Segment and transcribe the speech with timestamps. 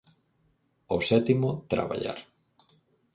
[0.95, 2.19] O sétimo, traballar.